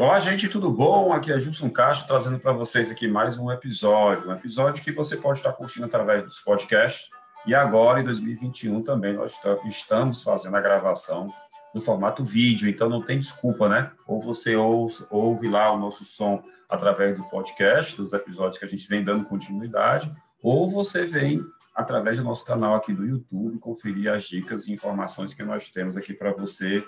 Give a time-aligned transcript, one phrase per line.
[0.00, 1.12] Olá, gente, tudo bom?
[1.12, 5.18] Aqui é Gilson Castro trazendo para vocês aqui mais um episódio, um episódio que você
[5.18, 7.10] pode estar curtindo através dos podcasts.
[7.46, 11.28] E agora, em 2021, também nós estamos fazendo a gravação
[11.74, 13.92] no formato vídeo, então não tem desculpa, né?
[14.06, 18.68] Ou você ouve, ouve lá o nosso som através do podcast, dos episódios que a
[18.68, 20.10] gente vem dando continuidade,
[20.42, 21.38] ou você vem
[21.74, 25.94] através do nosso canal aqui do YouTube conferir as dicas e informações que nós temos
[25.94, 26.82] aqui para você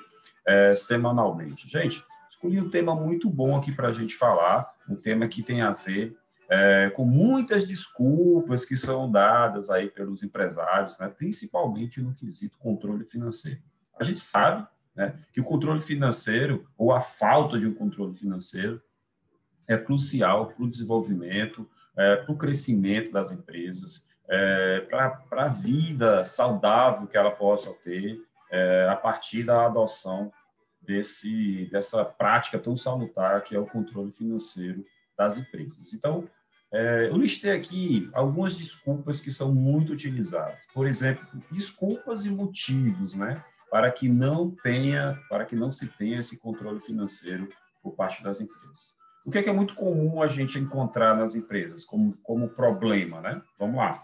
[0.47, 1.69] é, semanalmente.
[1.69, 2.03] Gente,
[2.43, 5.71] escolhi um tema muito bom aqui para a gente falar, um tema que tem a
[5.71, 6.17] ver
[6.51, 13.05] é, com muitas desculpas que são dadas aí pelos empresários, né, principalmente no quesito controle
[13.05, 13.61] financeiro.
[13.99, 18.83] A gente sabe né, que o controle financeiro, ou a falta de um controle financeiro,
[19.69, 26.25] é crucial para o desenvolvimento, é, para o crescimento das empresas, é, para a vida
[26.25, 30.33] saudável que ela possa ter é, a partir da adoção
[30.83, 34.85] desse, dessa prática tão salutar que é o controle financeiro
[35.17, 35.93] das empresas.
[35.95, 36.29] Então,
[36.73, 40.59] é, eu listei aqui algumas desculpas que são muito utilizadas.
[40.73, 46.21] Por exemplo, desculpas e motivos, né, para que não tenha, para que não se tenha
[46.21, 47.49] esse controle financeiro
[47.83, 48.93] por parte das empresas.
[49.25, 53.21] O que é, que é muito comum a gente encontrar nas empresas como, como problema,
[53.21, 53.41] né?
[53.57, 54.03] Vamos lá.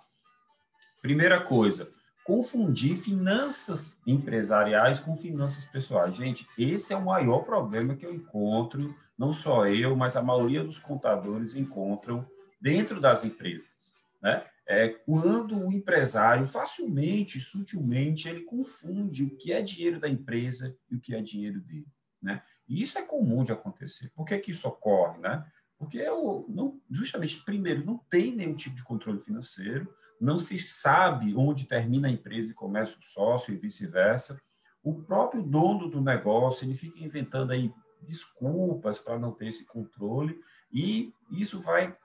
[1.02, 1.90] Primeira coisa,
[2.28, 6.14] confundir finanças empresariais com finanças pessoais.
[6.14, 10.62] Gente, esse é o maior problema que eu encontro, não só eu, mas a maioria
[10.62, 12.28] dos contadores encontram
[12.60, 14.04] dentro das empresas.
[14.20, 14.44] Né?
[14.66, 20.96] É quando o empresário facilmente, sutilmente, ele confunde o que é dinheiro da empresa e
[20.96, 21.88] o que é dinheiro dele.
[22.20, 22.42] Né?
[22.68, 24.12] E isso é comum de acontecer.
[24.14, 25.18] Por que, que isso ocorre?
[25.18, 25.46] Né?
[25.78, 29.88] Porque eu não, justamente, primeiro, não tem nenhum tipo de controle financeiro,
[30.20, 34.40] não se sabe onde termina a empresa e começa o sócio e vice-versa.
[34.82, 40.40] O próprio dono do negócio ele fica inventando aí desculpas para não ter esse controle
[40.72, 41.96] e isso vai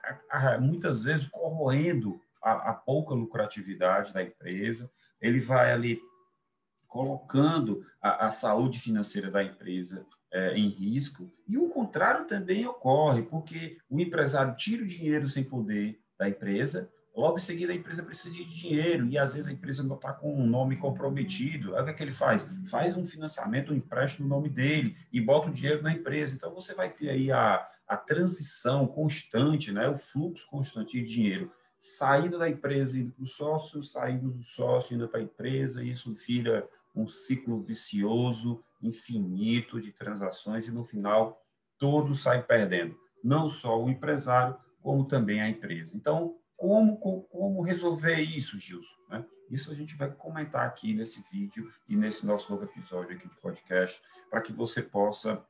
[0.60, 4.90] muitas vezes corroendo a, a pouca lucratividade da empresa.
[5.20, 6.00] Ele vai ali
[6.86, 11.32] colocando a, a saúde financeira da empresa é, em risco.
[11.46, 16.92] E o contrário também ocorre, porque o empresário tira o dinheiro sem poder da empresa,
[17.14, 20.12] Logo em seguida, a empresa precisa de dinheiro e às vezes a empresa não está
[20.12, 21.76] com um nome comprometido.
[21.76, 22.44] Aí o que, é que ele faz?
[22.68, 26.34] Faz um financiamento, um empréstimo no nome dele e bota o dinheiro na empresa.
[26.34, 29.88] Então você vai ter aí a, a transição constante, né?
[29.88, 34.94] o fluxo constante de dinheiro saindo da empresa, indo para o sócio, saindo do sócio,
[34.94, 35.84] indo para a empresa.
[35.84, 41.44] E isso vira um ciclo vicioso, infinito de transações e no final
[41.78, 42.96] todos saem perdendo.
[43.22, 45.94] Não só o empresário, como também a empresa.
[45.94, 48.96] Então, como, como resolver isso, Gilson?
[49.10, 49.24] Né?
[49.50, 53.36] Isso a gente vai comentar aqui nesse vídeo e nesse nosso novo episódio aqui de
[53.40, 54.00] podcast,
[54.30, 55.44] para que você possa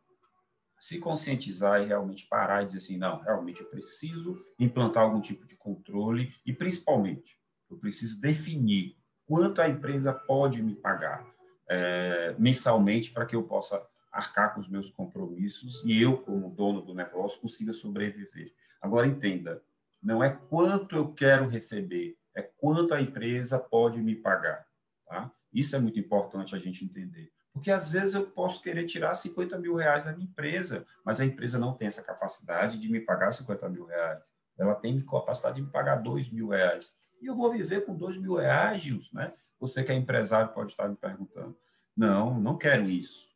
[0.79, 5.47] se conscientizar e realmente parar e dizer assim, não, realmente eu preciso implantar algum tipo
[5.47, 7.39] de controle e, principalmente,
[7.71, 11.27] eu preciso definir quanto a empresa pode me pagar
[11.69, 13.83] é, mensalmente para que eu possa
[14.13, 18.53] arcar com os meus compromissos e eu, como dono do negócio, consiga sobreviver.
[18.81, 19.63] Agora, entenda,
[20.05, 24.67] não é quanto eu quero receber, é quanto a empresa pode me pagar.
[25.07, 25.33] Tá?
[25.51, 27.33] Isso é muito importante a gente entender.
[27.55, 31.25] Porque às vezes eu posso querer tirar 50 mil reais da minha empresa, mas a
[31.25, 34.23] empresa não tem essa capacidade de me pagar 50 mil reais.
[34.59, 36.95] Ela tem capacidade de me pagar 2 mil reais.
[37.23, 39.33] E eu vou viver com 2 mil reais, Gilson, né?
[39.59, 41.57] Você que é empresário pode estar me perguntando.
[41.97, 43.29] Não, não quero isso.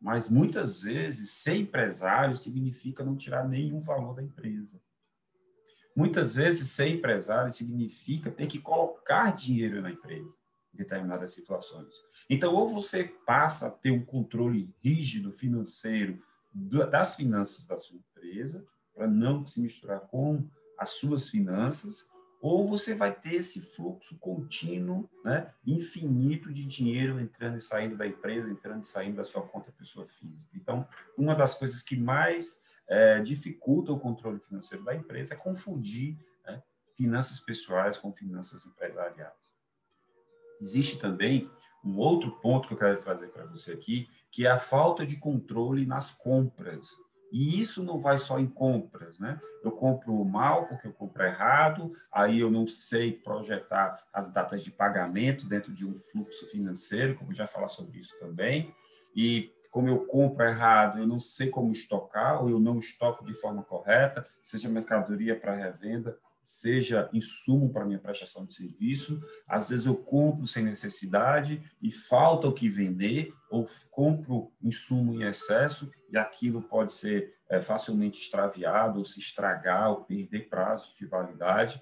[0.00, 4.80] Mas muitas vezes, ser empresário significa não tirar nenhum valor da empresa.
[6.00, 10.32] Muitas vezes, ser empresário significa ter que colocar dinheiro na empresa
[10.72, 11.92] em determinadas situações.
[12.30, 16.18] Então, ou você passa a ter um controle rígido financeiro
[16.54, 22.08] das finanças da sua empresa, para não se misturar com as suas finanças,
[22.40, 28.06] ou você vai ter esse fluxo contínuo, né, infinito de dinheiro entrando e saindo da
[28.06, 30.50] empresa, entrando e saindo da sua conta pessoa física.
[30.54, 32.58] Então, uma das coisas que mais
[32.90, 36.60] é, dificulta o controle financeiro da empresa é confundir né,
[36.96, 39.32] finanças pessoais com finanças empresariais.
[40.60, 41.48] Existe também
[41.84, 45.16] um outro ponto que eu quero trazer para você aqui, que é a falta de
[45.16, 46.88] controle nas compras.
[47.32, 49.40] E isso não vai só em compras, né?
[49.62, 54.72] Eu compro mal porque eu compro errado, aí eu não sei projetar as datas de
[54.72, 58.74] pagamento dentro de um fluxo financeiro, como já falar sobre isso também.
[59.14, 63.32] E como eu compro errado, eu não sei como estocar, ou eu não estoco de
[63.34, 69.22] forma correta, seja mercadoria para revenda, seja insumo para minha prestação de serviço.
[69.48, 75.22] Às vezes eu compro sem necessidade e falta o que vender, ou compro insumo em
[75.22, 81.06] excesso, e aquilo pode ser é, facilmente extraviado, ou se estragar, ou perder prazos de
[81.06, 81.80] validade.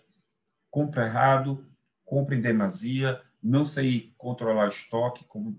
[0.70, 1.66] Compra errado,
[2.04, 5.56] compra em demasia, não sei controlar estoque, como,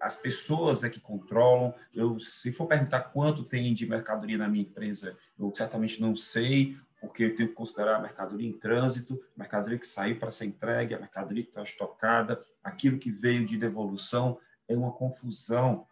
[0.00, 1.74] as pessoas é que controlam.
[1.94, 6.76] Eu, se for perguntar quanto tem de mercadoria na minha empresa, eu certamente não sei,
[7.00, 10.46] porque eu tenho que considerar a mercadoria em trânsito, a mercadoria que saiu para ser
[10.46, 14.38] entregue, a mercadoria que está estocada, aquilo que veio de devolução,
[14.68, 15.86] é uma confusão.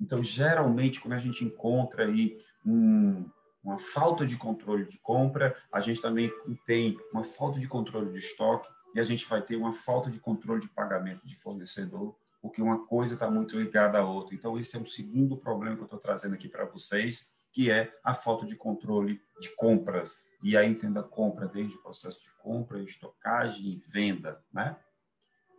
[0.00, 3.28] Então, geralmente, quando a gente encontra aí um,
[3.62, 6.32] uma falta de controle de compra, a gente também
[6.66, 10.18] tem uma falta de controle de estoque e a gente vai ter uma falta de
[10.18, 14.34] controle de pagamento de fornecedor, porque uma coisa está muito ligada à outra.
[14.34, 17.92] Então, esse é um segundo problema que eu estou trazendo aqui para vocês, que é
[18.02, 20.24] a falta de controle de compras.
[20.42, 24.76] E aí entenda compra desde o processo de compra, estocagem e venda, né?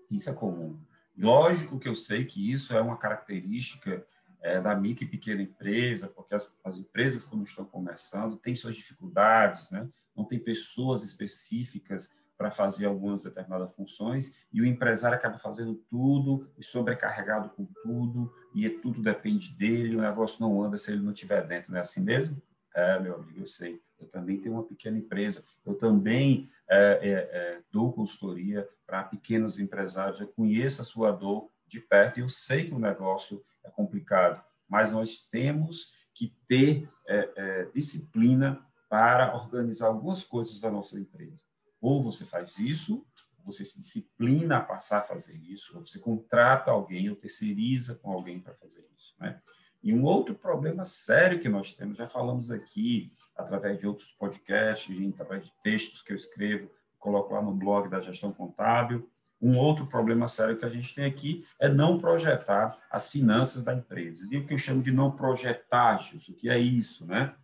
[0.09, 0.79] Isso é comum.
[1.17, 4.05] Lógico que eu sei que isso é uma característica
[4.41, 8.75] é, da micro e pequena empresa, porque as, as, empresas, quando estão começando, têm suas
[8.75, 9.87] dificuldades, né?
[10.15, 12.09] não tem pessoas específicas
[12.41, 18.33] para fazer algumas determinadas funções, e o empresário acaba fazendo tudo e sobrecarregado com tudo,
[18.55, 21.81] e tudo depende dele, o negócio não anda se ele não estiver dentro, não é
[21.81, 22.41] assim mesmo?
[22.73, 23.79] É, meu amigo, eu sei.
[23.99, 29.59] Eu também tenho uma pequena empresa, eu também é, é, é dou consultoria para pequenos
[29.59, 33.69] empresários, eu conheço a sua dor de perto e eu sei que o negócio é
[33.69, 40.99] complicado, mas nós temos que ter é, é, disciplina para organizar algumas coisas da nossa
[40.99, 41.50] empresa.
[41.81, 43.05] Ou você faz isso,
[43.43, 48.11] você se disciplina a passar a fazer isso, ou você contrata alguém ou terceiriza com
[48.11, 49.15] alguém para fazer isso.
[49.19, 49.41] Né?
[49.83, 54.95] E um outro problema sério que nós temos, já falamos aqui, através de outros podcasts,
[55.09, 56.69] através de textos que eu escrevo,
[56.99, 59.09] coloco lá no blog da gestão contábil,
[59.41, 63.73] um outro problema sério que a gente tem aqui é não projetar as finanças da
[63.73, 64.23] empresa.
[64.29, 67.35] E o que eu chamo de não projetar, Gilson, o que é isso, né?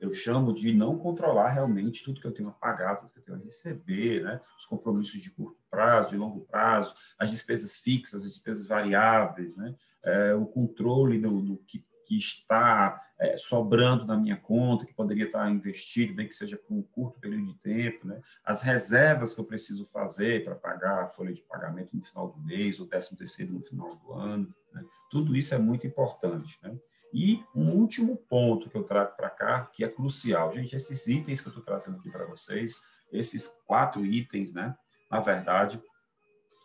[0.00, 3.24] Eu chamo de não controlar realmente tudo que eu tenho a pagar, tudo que eu
[3.24, 4.40] tenho a receber, né?
[4.58, 9.74] Os compromissos de curto prazo, de longo prazo, as despesas fixas, as despesas variáveis, né?
[10.04, 15.24] É, o controle do, do que que está é, sobrando na minha conta, que poderia
[15.24, 18.20] estar investido, bem que seja por um curto período de tempo, né?
[18.44, 22.40] as reservas que eu preciso fazer para pagar a folha de pagamento no final do
[22.40, 24.84] mês, ou décimo terceiro no final do ano, né?
[25.10, 26.58] tudo isso é muito importante.
[26.62, 26.78] Né?
[27.12, 30.52] E um último ponto que eu trago para cá, que é crucial.
[30.52, 32.74] Gente, esses itens que eu estou trazendo aqui para vocês,
[33.12, 34.76] esses quatro itens, né,
[35.10, 35.80] na verdade,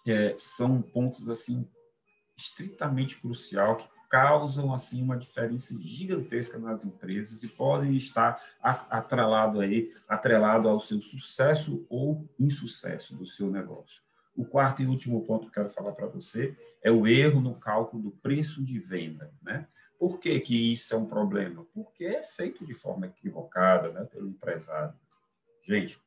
[0.08, 1.68] é, são pontos assim
[2.36, 9.94] estritamente crucial que causam assim uma diferença gigantesca nas empresas e podem estar atrelado aí,
[10.08, 14.02] atrelado ao seu sucesso ou insucesso do seu negócio.
[14.36, 17.58] O quarto e último ponto que eu quero falar para você é o erro no
[17.58, 19.68] cálculo do preço de venda, né?
[20.02, 21.64] Por que, que isso é um problema?
[21.76, 24.96] Porque é feito de forma equivocada né, pelo empresário.
[25.62, 26.02] Gente,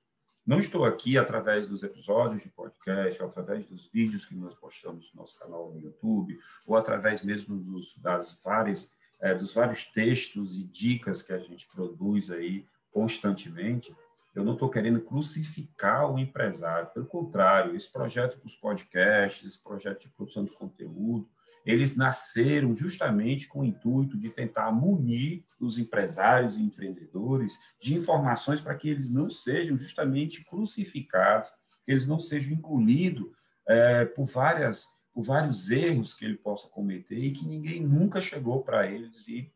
[0.44, 5.12] não estou aqui através dos episódios de podcast, ou através dos vídeos que nós postamos
[5.14, 6.36] no nosso canal no YouTube,
[6.66, 8.92] ou através mesmo dos, das várias,
[9.22, 13.94] é, dos vários textos e dicas que a gente produz aí constantemente.
[14.34, 20.00] Eu não estou querendo crucificar o empresário, pelo contrário, esse projeto dos podcasts, esse projeto
[20.00, 21.30] de produção de conteúdo,
[21.64, 28.60] eles nasceram justamente com o intuito de tentar munir os empresários e empreendedores de informações
[28.60, 31.48] para que eles não sejam justamente crucificados,
[31.84, 33.26] que eles não sejam engolidos
[33.66, 38.62] é, por, várias, por vários erros que ele possa cometer e que ninguém nunca chegou
[38.62, 39.50] para eles e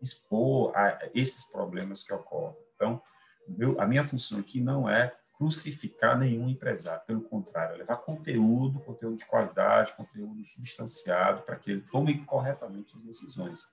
[0.00, 2.56] expor a esses problemas que ocorrem.
[2.74, 3.00] Então,
[3.48, 8.78] meu, a minha função aqui não é crucificar nenhum empresário, pelo contrário, é levar conteúdo,
[8.78, 13.66] conteúdo de qualidade, conteúdo substanciado, para que ele tome corretamente as decisões.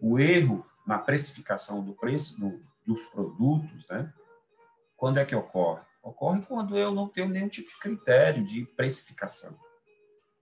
[0.00, 4.10] O erro na precificação do preço do, dos produtos, né?
[4.96, 5.82] Quando é que ocorre?
[6.02, 9.54] Ocorre quando eu não tenho nenhum tipo de critério de precificação.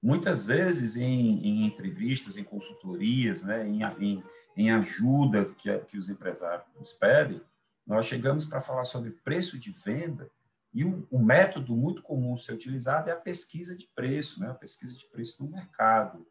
[0.00, 4.25] Muitas vezes, em, em entrevistas, em consultorias, né, em, em,
[4.57, 7.43] em ajuda que, que os empresários pedem,
[7.85, 10.31] nós chegamos para falar sobre preço de venda
[10.73, 14.50] e um, um, método muito comum ser utilizado é a pesquisa de preço, né?
[14.50, 16.27] a pesquisa de preço no mercado.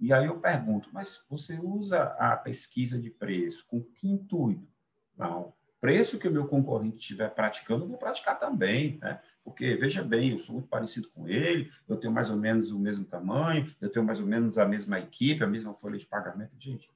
[0.00, 4.68] E aí eu pergunto, mas você usa a pesquisa de preço com que intuito?
[5.16, 9.20] Não, preço que o meu concorrente estiver praticando, eu vou praticar também, né?
[9.44, 12.78] Porque, veja bem, eu sou muito parecido com ele, eu tenho mais ou menos o
[12.78, 16.52] mesmo tamanho, eu tenho mais ou menos a mesma equipe, a mesma folha de pagamento.
[16.58, 16.90] Gente,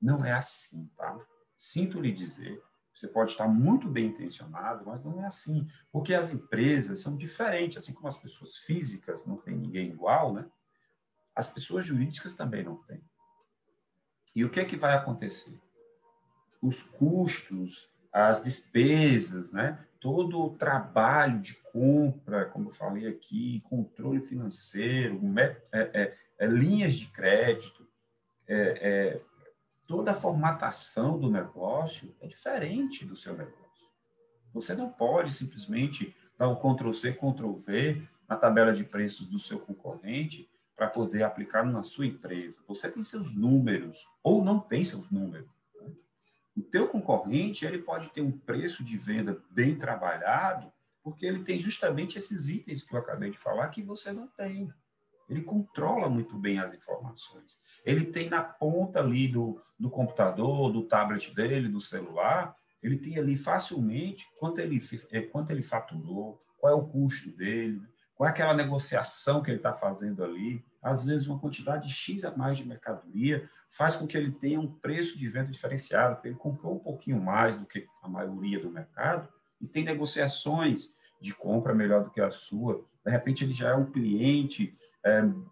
[0.00, 1.18] não é assim, tá?
[1.54, 2.60] Sinto lhe dizer
[2.98, 7.78] você pode estar muito bem intencionado, mas não é assim, porque as empresas são diferentes,
[7.78, 10.46] assim como as pessoas físicas não tem ninguém igual, né?
[11.34, 13.02] As pessoas jurídicas também não têm.
[14.34, 15.60] E o que é que vai acontecer?
[16.66, 19.78] os custos, as despesas, né?
[20.00, 26.94] todo o trabalho de compra, como eu falei aqui, controle financeiro, é, é, é, linhas
[26.94, 27.86] de crédito,
[28.46, 29.16] é, é,
[29.86, 33.86] toda a formatação do negócio é diferente do seu negócio.
[34.52, 40.50] Você não pode simplesmente dar um Ctrl-C, Ctrl-V na tabela de preços do seu concorrente
[40.74, 42.60] para poder aplicar na sua empresa.
[42.66, 45.48] Você tem seus números ou não tem seus números.
[45.80, 45.94] Né?
[46.56, 51.60] O teu concorrente ele pode ter um preço de venda bem trabalhado porque ele tem
[51.60, 54.72] justamente esses itens que eu acabei de falar que você não tem.
[55.28, 57.58] Ele controla muito bem as informações.
[57.84, 63.18] Ele tem na ponta ali do, do computador, do tablet dele, do celular, ele tem
[63.18, 64.80] ali facilmente quanto ele,
[65.10, 67.82] é, quanto ele faturou, qual é o custo dele,
[68.14, 70.64] qual é aquela negociação que ele está fazendo ali.
[70.80, 74.72] Às vezes, uma quantidade X a mais de mercadoria faz com que ele tenha um
[74.72, 78.70] preço de venda diferenciado, porque ele comprou um pouquinho mais do que a maioria do
[78.70, 79.28] mercado
[79.60, 82.84] e tem negociações de compra melhor do que a sua.
[83.04, 84.72] De repente, ele já é um cliente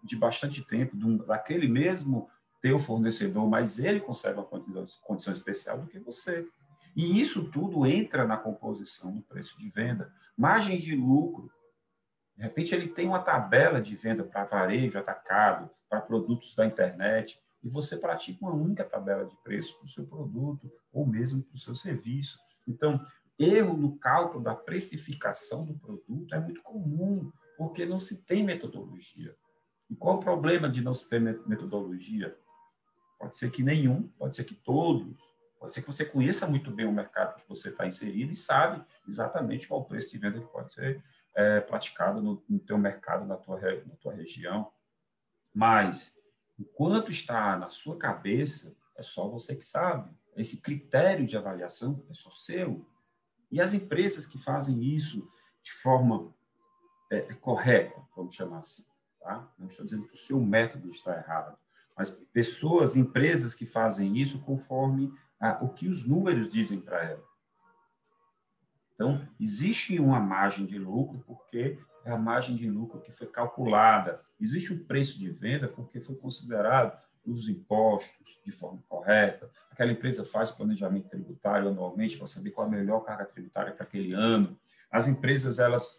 [0.03, 2.29] de bastante tempo um, daquele mesmo
[2.61, 6.47] teu fornecedor, mas ele consegue uma condição, condição especial do que você.
[6.95, 10.11] E isso tudo entra na composição do preço de venda.
[10.37, 11.51] Margens de lucro
[12.35, 17.39] de repente, ele tem uma tabela de venda para varejo, atacado, para produtos da internet,
[17.63, 21.55] e você pratica uma única tabela de preço para o seu produto ou mesmo para
[21.55, 22.37] o seu serviço.
[22.67, 23.03] Então,
[23.39, 29.35] erro no cálculo da precificação do produto é muito comum, porque não se tem metodologia.
[29.89, 32.37] E qual o problema de não se ter metodologia?
[33.19, 35.15] Pode ser que nenhum, pode ser que todos,
[35.59, 38.83] pode ser que você conheça muito bem o mercado que você está inserido e sabe
[39.07, 41.03] exatamente qual o preço de venda que pode ser
[41.35, 44.71] é, praticado no, no teu mercado, na tua, na tua região.
[45.53, 46.17] Mas,
[46.59, 50.09] enquanto está na sua cabeça, é só você que sabe.
[50.35, 52.85] Esse critério de avaliação é só seu.
[53.51, 55.29] E as empresas que fazem isso
[55.61, 56.33] de forma
[57.11, 58.85] é, correta, vamos chamar assim,
[59.25, 59.51] tá?
[59.57, 61.57] Não estou dizendo que o seu método está errado,
[61.97, 67.25] mas pessoas, empresas que fazem isso conforme a, o que os números dizem para elas.
[68.93, 74.23] Então, existe uma margem de lucro porque é a margem de lucro que foi calculada.
[74.39, 79.49] Existe um preço de venda porque foi considerado os impostos de forma correta.
[79.71, 84.13] Aquela empresa faz planejamento tributário anualmente para saber qual a melhor carga tributária para aquele
[84.13, 84.57] ano.
[84.91, 85.97] As empresas elas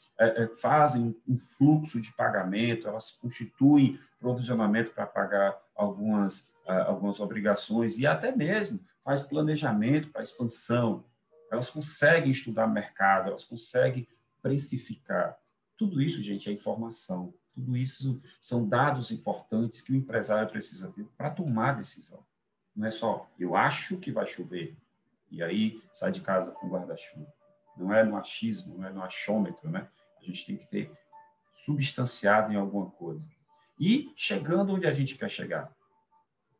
[0.60, 8.06] fazem um fluxo de pagamento, elas constituem provisionamento para pagar algumas, é, algumas obrigações e
[8.06, 11.04] até mesmo faz planejamento para expansão
[11.50, 14.08] elas conseguem estudar mercado, elas conseguem
[14.42, 15.38] precificar.
[15.76, 17.34] Tudo isso, gente, é informação.
[17.54, 22.24] Tudo isso são dados importantes que o empresário precisa ter para tomar decisão.
[22.74, 24.76] Não é só eu acho que vai chover
[25.30, 27.32] e aí sai de casa com guarda-chuva.
[27.76, 29.88] Não é no achismo, não é no achômetro, né?
[30.20, 30.90] A gente tem que ter
[31.52, 33.26] substanciado em alguma coisa.
[33.78, 35.74] E chegando onde a gente quer chegar.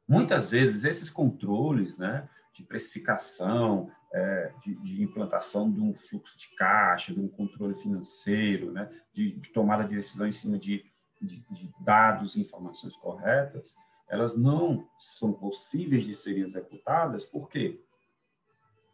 [0.09, 6.49] Muitas vezes esses controles, né, de precificação, é, de, de, implantação de um fluxo de
[6.55, 10.85] caixa, de um controle financeiro, né, de, de tomada de decisão em cima de,
[11.21, 13.77] de, de dados e informações corretas,
[14.09, 17.81] elas não são possíveis de serem executadas, por quê?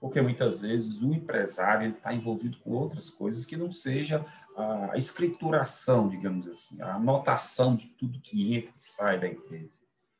[0.02, 4.26] Porque muitas vezes o empresário está envolvido com outras coisas que não seja
[4.90, 9.78] a escrituração, digamos assim, a anotação de tudo que entra e sai da empresa,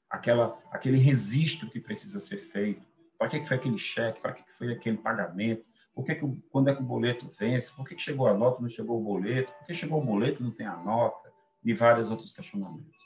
[0.09, 2.81] aquela, aquele registro que precisa ser feito,
[3.19, 4.21] para que, foi aquele cheque?
[4.21, 5.65] Para que, que foi aquele pagamento?
[5.93, 7.75] Por que, que quando é que o boleto vence?
[7.75, 9.53] Por que, que chegou a nota não chegou o boleto?
[9.53, 11.29] Por que chegou o boleto não tem a nota?
[11.65, 12.99] E vários outros questionamentos.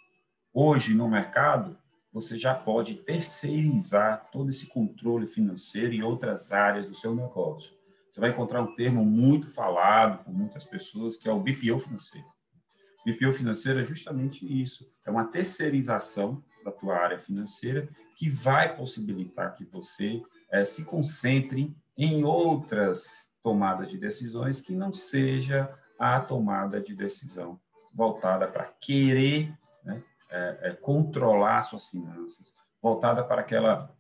[0.52, 1.74] Hoje, no mercado,
[2.16, 7.74] você já pode terceirizar todo esse controle financeiro em outras áreas do seu negócio.
[8.10, 12.26] Você vai encontrar um termo muito falado por muitas pessoas, que é o BPO financeiro.
[13.04, 19.54] BPO financeiro é justamente isso, é uma terceirização da tua área financeira, que vai possibilitar
[19.54, 26.80] que você é, se concentre em outras tomadas de decisões que não seja a tomada
[26.80, 27.60] de decisão
[27.92, 29.52] voltada para querer
[30.30, 32.52] é, é, controlar suas finanças,
[32.82, 33.94] voltada para aquela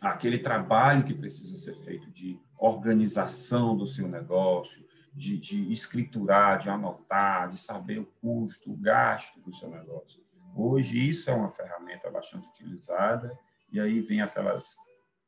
[0.00, 4.84] aquele trabalho que precisa ser feito de organização do seu negócio,
[5.14, 10.22] de, de escriturar, de anotar, de saber o custo, o gasto do seu negócio.
[10.54, 13.38] Hoje, isso é uma ferramenta bastante utilizada,
[13.72, 14.76] e aí vem aquelas,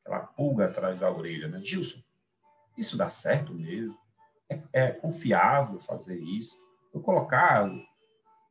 [0.01, 1.59] aquela pulga atrás da orelha, né?
[1.63, 1.99] Gilson,
[2.77, 3.97] isso dá certo mesmo?
[4.49, 6.55] É, é confiável fazer isso?
[6.93, 7.69] Eu colocar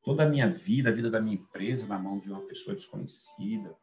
[0.08, 3.76] toda a minha vida, a vida da minha empresa na mão de uma pessoa desconhecida?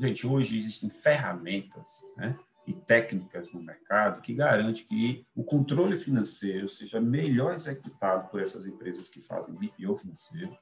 [0.00, 2.38] Gente, hoje existem ferramentas, né?
[2.66, 8.64] e técnicas no mercado que garante que o controle financeiro seja melhor executado por essas
[8.64, 10.56] empresas que fazem BPO financeiro,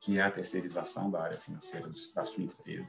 [0.00, 2.88] que é a terceirização da área financeira da sua empresa,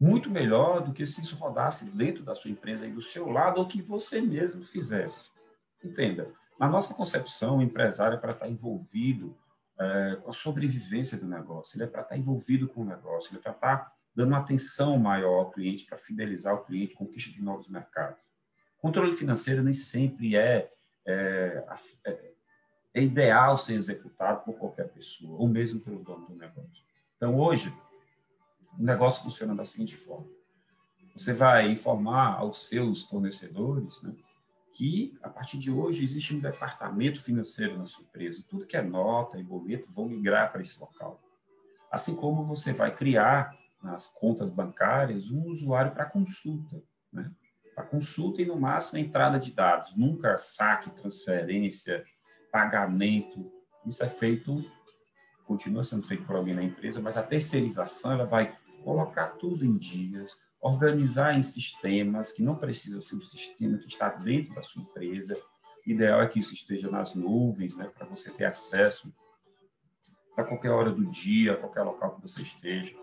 [0.00, 3.60] muito melhor do que se isso rodasse dentro da sua empresa e do seu lado
[3.60, 5.28] ou que você mesmo fizesse.
[5.84, 9.36] Entenda, na nossa concepção, o empresário é para estar envolvido
[9.78, 13.38] é, com a sobrevivência do negócio, ele é para estar envolvido com o negócio, ele
[13.38, 17.42] é para estar dando uma atenção maior ao cliente para fidelizar o cliente, conquista de
[17.42, 18.18] novos mercados.
[18.78, 20.70] Controle financeiro nem sempre é,
[21.04, 21.64] é,
[22.06, 22.32] é,
[22.94, 26.84] é ideal ser executado por qualquer pessoa, ou mesmo pelo dono do negócio.
[27.16, 27.74] Então, hoje,
[28.78, 30.28] o negócio funciona da seguinte forma:
[31.14, 34.14] você vai informar aos seus fornecedores né,
[34.74, 38.44] que, a partir de hoje, existe um departamento financeiro na sua empresa.
[38.48, 41.18] Tudo que é nota e boleto vão migrar para esse local.
[41.90, 47.30] Assim como você vai criar nas contas bancárias um usuário para consulta, né?
[47.74, 49.96] Para consulta e, no máximo, entrada de dados.
[49.96, 52.04] Nunca saque, transferência,
[52.50, 53.50] pagamento.
[53.86, 54.64] Isso é feito,
[55.44, 59.76] continua sendo feito por alguém na empresa, mas a terceirização ela vai colocar tudo em
[59.76, 64.80] dias, organizar em sistemas, que não precisa ser um sistema que está dentro da sua
[64.80, 65.34] empresa.
[65.86, 69.14] O ideal é que isso esteja nas nuvens, né, para você ter acesso
[70.36, 72.96] a qualquer hora do dia, a qualquer local que você esteja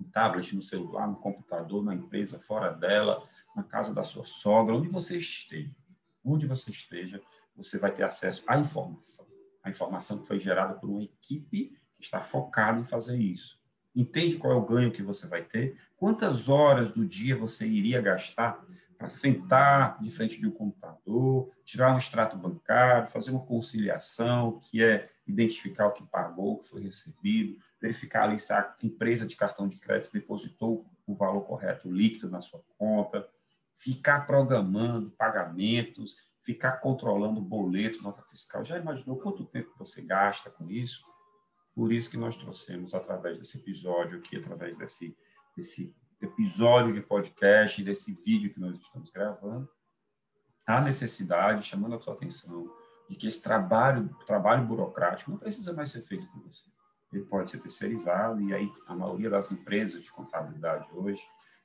[0.00, 3.22] no tablet, no celular, no computador, na empresa, fora dela,
[3.54, 5.76] na casa da sua sogra, onde você esteja.
[6.24, 7.20] Onde você esteja,
[7.54, 9.26] você vai ter acesso à informação.
[9.62, 13.60] A informação que foi gerada por uma equipe que está focada em fazer isso.
[13.94, 15.78] Entende qual é o ganho que você vai ter?
[16.00, 18.64] Quantas horas do dia você iria gastar
[18.96, 24.82] para sentar de frente de um computador, tirar um extrato bancário, fazer uma conciliação, que
[24.82, 29.36] é identificar o que pagou, o que foi recebido, verificar ali se a empresa de
[29.36, 33.28] cartão de crédito depositou o valor correto líquido na sua conta,
[33.74, 38.64] ficar programando pagamentos, ficar controlando boleto, nota fiscal.
[38.64, 41.04] Já imaginou quanto tempo você gasta com isso?
[41.74, 45.14] Por isso que nós trouxemos, através desse episódio aqui, através desse,
[45.56, 49.68] desse episódio de podcast, desse vídeo que nós estamos gravando,
[50.66, 52.70] a necessidade, chamando a sua atenção,
[53.08, 56.66] de que esse trabalho, trabalho burocrático não precisa mais ser feito por você.
[57.12, 61.22] Ele pode ser terceirizado, e aí a maioria das empresas de contabilidade hoje,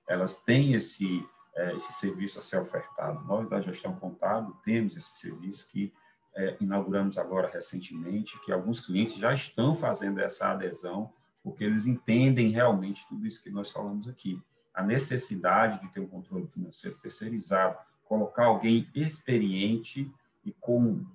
[0.07, 1.23] elas têm esse,
[1.55, 3.23] é, esse serviço a ser ofertado.
[3.25, 5.93] Nós, da gestão contábil, temos esse serviço que
[6.35, 11.13] é, inauguramos agora recentemente, que alguns clientes já estão fazendo essa adesão
[11.45, 14.41] porque eles entendem realmente tudo isso que nós falamos aqui.
[14.73, 20.11] A necessidade de ter um controle financeiro terceirizado, colocar alguém experiente
[20.43, 21.05] e com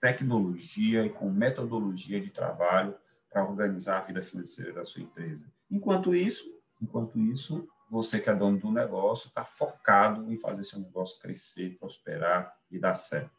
[0.00, 2.94] tecnologia e com metodologia de trabalho
[3.28, 5.44] para organizar a vida financeira da sua empresa.
[5.68, 10.78] Enquanto isso, enquanto isso, você que é dono do negócio está focado em fazer seu
[10.78, 13.32] negócio crescer, prosperar e dar certo.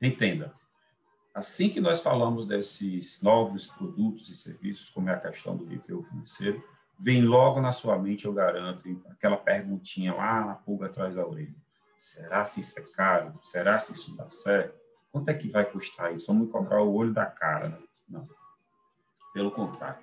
[0.00, 0.54] Entenda,
[1.36, 6.02] Assim que nós falamos desses novos produtos e serviços, como é a questão do BPO
[6.04, 6.64] financeiro,
[6.98, 11.54] vem logo na sua mente, eu garanto, aquela perguntinha lá na pulga atrás da orelha.
[11.94, 13.38] Será se isso é caro?
[13.42, 14.80] Será se isso dá certo?
[15.12, 16.26] Quanto é que vai custar isso?
[16.28, 17.78] Vamos cobrar o olho da cara, né?
[18.08, 18.26] Não.
[19.34, 20.02] Pelo contrário.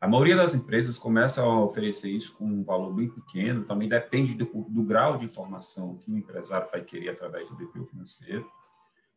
[0.00, 4.34] A maioria das empresas começa a oferecer isso com um valor bem pequeno, também depende
[4.34, 8.50] do, do grau de informação que o empresário vai querer através do BPO financeiro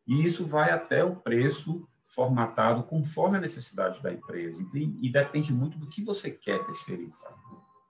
[0.06, 4.64] e isso vai até o preço formatado conforme a necessidade da empresa.
[4.74, 7.34] E depende muito do que você quer terceirizar.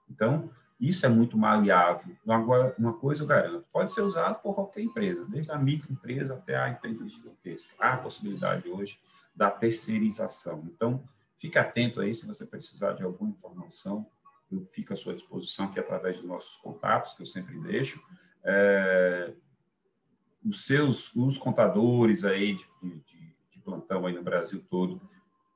[0.09, 0.49] Então,
[0.79, 2.15] isso é muito maleável.
[2.27, 6.55] Agora, uma coisa eu garanto, pode ser usado por qualquer empresa, desde a microempresa até
[6.55, 7.73] a empresa gigantesca.
[7.79, 8.99] Há a possibilidade hoje
[9.35, 10.63] da terceirização.
[10.65, 11.03] Então,
[11.37, 14.07] fique atento aí se você precisar de alguma informação.
[14.51, 18.01] Eu fico à sua disposição aqui através dos nossos contatos, que eu sempre deixo.
[18.43, 19.33] É,
[20.45, 25.01] os seus os contadores aí de, de, de, plantão aí no Brasil todo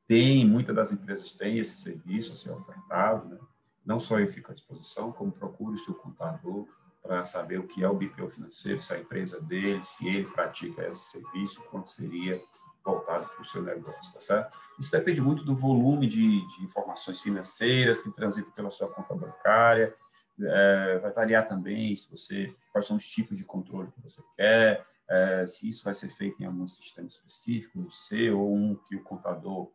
[0.07, 3.37] tem muitas das empresas têm esse serviço a ser ofertado, né?
[3.85, 6.67] Não só eu fico à disposição, como procure o seu contador
[7.01, 10.85] para saber o que é o BPO financeiro, se a empresa dele, se ele pratica
[10.85, 12.41] esse serviço, quanto seria
[12.83, 14.57] voltado para o seu negócio, tá certo?
[14.77, 19.95] Isso depende muito do volume de, de informações financeiras que transitam pela sua conta bancária,
[20.39, 24.85] é, vai variar também se você quais são os tipos de controle que você quer,
[25.09, 28.95] é, se isso vai ser feito em algum sistema específico, no seu ou um que
[28.95, 29.71] o contador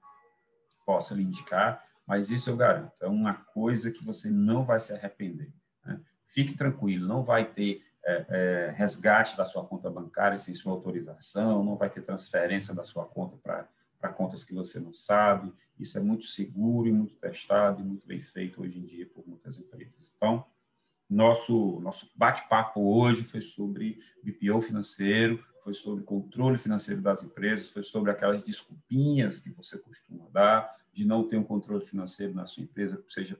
[0.84, 4.92] possa lhe indicar, mas isso eu garanto, é uma coisa que você não vai se
[4.94, 5.52] arrepender.
[5.84, 6.00] Né?
[6.24, 11.64] Fique tranquilo, não vai ter é, é, resgate da sua conta bancária sem sua autorização,
[11.64, 15.52] não vai ter transferência da sua conta para contas que você não sabe.
[15.78, 19.25] Isso é muito seguro e muito testado e muito bem feito hoje em dia por.
[20.16, 20.44] Então,
[21.08, 27.84] Nosso, nosso bate-papo hoje foi sobre BPO financeiro, foi sobre controle financeiro das empresas, foi
[27.84, 32.64] sobre aquelas desculpinhas que você costuma dar de não ter um controle financeiro na sua
[32.64, 33.38] empresa, seja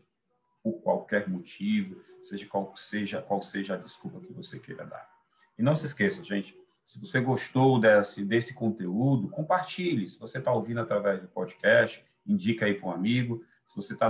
[0.62, 5.08] por qualquer motivo, seja qual seja qual seja a desculpa que você queira dar.
[5.58, 10.08] E não se esqueça, gente, se você gostou desse, desse conteúdo, compartilhe.
[10.08, 13.44] Se você está ouvindo através do podcast, indica aí para um amigo.
[13.66, 14.08] Se você está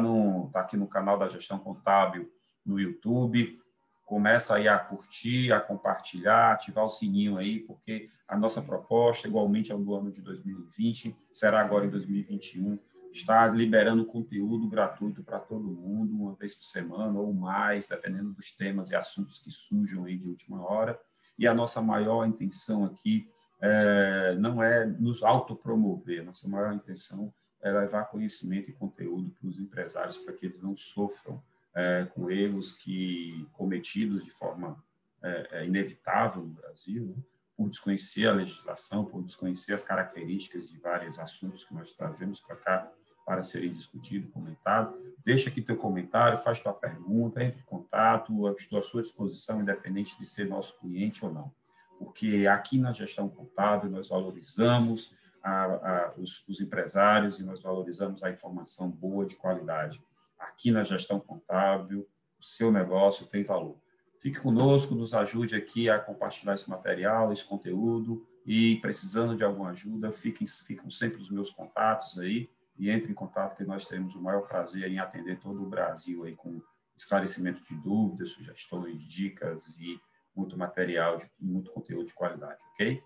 [0.52, 2.31] tá aqui no canal da Gestão Contábil
[2.66, 3.59] no YouTube,
[4.05, 9.72] começa aí a curtir, a compartilhar, ativar o sininho aí, porque a nossa proposta, igualmente
[9.72, 12.79] ao do ano de 2020, será agora em 2021,
[13.11, 18.52] está liberando conteúdo gratuito para todo mundo, uma vez por semana ou mais, dependendo dos
[18.52, 20.98] temas e assuntos que surjam aí de última hora.
[21.38, 23.29] E a nossa maior intenção aqui
[23.61, 29.59] é, não é nos autopromover, nossa maior intenção é levar conhecimento e conteúdo para os
[29.59, 31.42] empresários, para que eles não sofram
[31.77, 34.83] é, com erros que cometidos de forma
[35.23, 37.23] é, é, inevitável no Brasil, né?
[37.55, 42.57] por desconhecer a legislação, por desconhecer as características de vários assuntos que nós trazemos para
[42.57, 42.93] cá
[43.27, 44.95] para serem discutidos, comentados.
[45.25, 50.17] Deixa aqui teu comentário, faz tua pergunta, entre em contato, estou à sua disposição, independente
[50.17, 51.53] de ser nosso cliente ou não.
[51.99, 55.12] Porque aqui na gestão contábil nós valorizamos
[55.43, 60.01] a, a, os, os empresários e nós valorizamos a informação boa, de qualidade.
[60.38, 63.79] Aqui na gestão contábil, o seu negócio tem valor.
[64.20, 69.70] Fique conosco, nos ajude aqui a compartilhar esse material, esse conteúdo, e precisando de alguma
[69.70, 74.14] ajuda, fiquem, ficam sempre os meus contatos aí, e entre em contato que nós teremos
[74.14, 76.61] o maior prazer em atender todo o Brasil aí com
[76.96, 80.01] esclarecimento de dúvidas, sugestões, dicas e
[80.35, 83.03] muito material, muito conteúdo de qualidade, ok?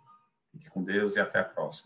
[0.52, 1.78] Fique com Deus e até a próxima.